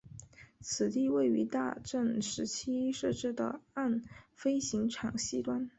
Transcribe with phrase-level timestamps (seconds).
[0.61, 4.01] 此地位于大正时期设置的岸
[4.33, 5.69] 飞行场西端。